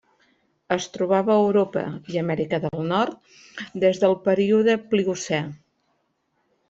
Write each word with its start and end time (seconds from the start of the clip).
Es 0.75 0.85
trobava 0.93 1.31
a 1.33 1.41
Europa 1.41 1.83
i 2.13 2.17
Amèrica 2.21 2.61
del 2.63 2.81
Nord 2.93 3.69
des 3.85 4.01
del 4.05 4.17
període 4.31 4.77
Pliocè. 4.95 5.43